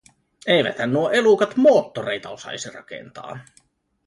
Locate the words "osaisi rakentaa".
2.29-3.39